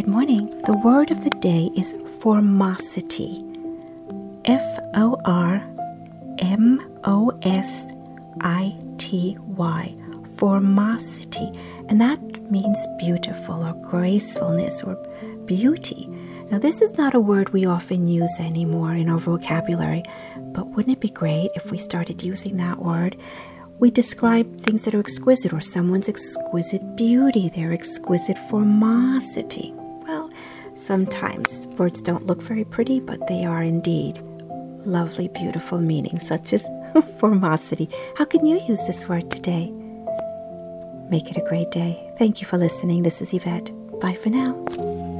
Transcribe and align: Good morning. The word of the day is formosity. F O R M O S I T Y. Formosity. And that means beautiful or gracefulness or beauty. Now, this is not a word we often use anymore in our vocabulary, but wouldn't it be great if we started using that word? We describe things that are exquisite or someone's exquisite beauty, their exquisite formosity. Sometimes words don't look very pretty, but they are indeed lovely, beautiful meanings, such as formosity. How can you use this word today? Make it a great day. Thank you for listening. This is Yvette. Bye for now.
Good 0.00 0.08
morning. 0.08 0.62
The 0.62 0.80
word 0.82 1.10
of 1.10 1.24
the 1.24 1.36
day 1.40 1.70
is 1.76 1.92
formosity. 2.22 3.44
F 4.46 4.78
O 4.94 5.20
R 5.26 5.62
M 6.38 6.80
O 7.04 7.38
S 7.42 7.92
I 8.40 8.74
T 8.96 9.36
Y. 9.40 9.94
Formosity. 10.36 11.54
And 11.90 12.00
that 12.00 12.18
means 12.50 12.78
beautiful 12.98 13.62
or 13.62 13.74
gracefulness 13.90 14.82
or 14.82 14.94
beauty. 15.44 16.08
Now, 16.50 16.58
this 16.58 16.80
is 16.80 16.96
not 16.96 17.12
a 17.12 17.20
word 17.20 17.50
we 17.50 17.66
often 17.66 18.06
use 18.06 18.34
anymore 18.40 18.94
in 18.94 19.10
our 19.10 19.18
vocabulary, 19.18 20.02
but 20.54 20.68
wouldn't 20.68 20.96
it 20.96 21.00
be 21.00 21.10
great 21.10 21.50
if 21.56 21.70
we 21.70 21.76
started 21.76 22.22
using 22.22 22.56
that 22.56 22.78
word? 22.78 23.18
We 23.78 23.90
describe 23.90 24.62
things 24.62 24.84
that 24.84 24.94
are 24.94 25.00
exquisite 25.00 25.52
or 25.52 25.60
someone's 25.60 26.08
exquisite 26.08 26.96
beauty, 26.96 27.50
their 27.50 27.74
exquisite 27.74 28.38
formosity. 28.48 29.76
Sometimes 30.80 31.66
words 31.76 32.00
don't 32.00 32.26
look 32.26 32.40
very 32.40 32.64
pretty, 32.64 33.00
but 33.00 33.28
they 33.28 33.44
are 33.44 33.62
indeed 33.62 34.18
lovely, 34.86 35.28
beautiful 35.28 35.78
meanings, 35.78 36.26
such 36.26 36.54
as 36.54 36.64
formosity. 37.20 37.92
How 38.16 38.24
can 38.24 38.46
you 38.46 38.58
use 38.66 38.80
this 38.86 39.06
word 39.06 39.30
today? 39.30 39.70
Make 41.10 41.30
it 41.30 41.36
a 41.36 41.46
great 41.46 41.70
day. 41.70 42.10
Thank 42.16 42.40
you 42.40 42.46
for 42.46 42.56
listening. 42.56 43.02
This 43.02 43.20
is 43.20 43.34
Yvette. 43.34 43.70
Bye 44.00 44.14
for 44.14 44.30
now. 44.30 45.19